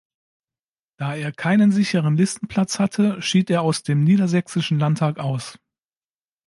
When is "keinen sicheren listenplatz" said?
1.31-2.79